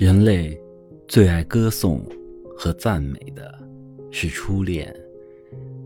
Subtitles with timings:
[0.00, 0.56] 人类
[1.08, 2.00] 最爱歌颂
[2.56, 3.52] 和赞美的
[4.12, 4.94] 是初恋，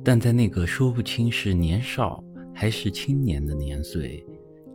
[0.04, 2.22] 但在那个说不清是年少
[2.54, 4.22] 还是青年的年岁，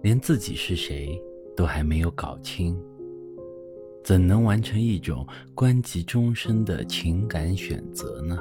[0.02, 1.22] 连自己是谁
[1.56, 2.76] 都还没有搞清，
[4.04, 5.24] 怎能完成一种
[5.54, 8.40] 关及终身的情感选择呢？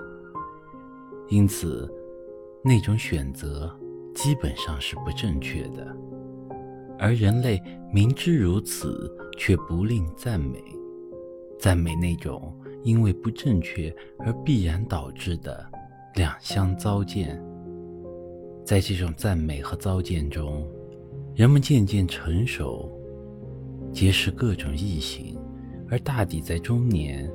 [1.28, 1.86] 因此，
[2.64, 3.70] 那种选择
[4.14, 5.94] 基本上是不正确的。
[6.98, 10.64] 而人类明知如此，却不吝赞美，
[11.58, 15.64] 赞美那种因为不正确而必然导致的
[16.14, 17.42] 两相糟践。
[18.64, 20.66] 在这种赞美和糟践中，
[21.34, 22.90] 人们渐渐成熟，
[23.92, 25.38] 结识各种异性，
[25.88, 27.30] 而大抵在中年，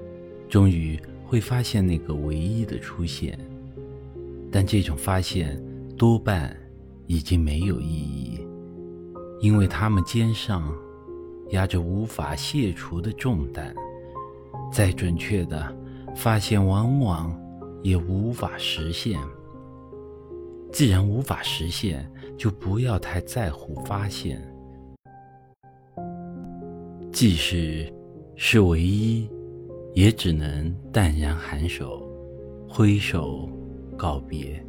[0.49, 3.39] 终于会发现那个唯一的出现。
[4.51, 5.57] 但这种发现
[5.97, 6.55] 多半
[7.07, 8.45] 已经没有意义。
[9.39, 10.71] 因为他们肩上
[11.49, 13.73] 压着无法卸除的重担，
[14.71, 15.75] 再准确的
[16.15, 17.37] 发现，往往
[17.83, 19.19] 也无法实现。
[20.71, 24.41] 既然无法实现，就不要太在乎发现。
[27.11, 27.91] 即使
[28.35, 29.29] 是唯一，
[29.93, 32.01] 也只能淡然颔首，
[32.67, 33.49] 挥手
[33.97, 34.65] 告别。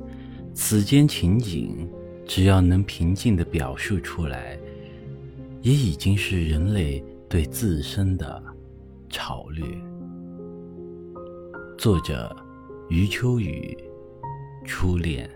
[0.53, 1.89] 此间情景。
[2.25, 4.57] 只要能平静地表述出来，
[5.61, 8.43] 也已经是人类对自身的
[9.11, 9.67] 超略。
[11.83, 12.33] 作者：
[12.91, 13.77] 余秋雨，
[14.65, 15.29] 初恋。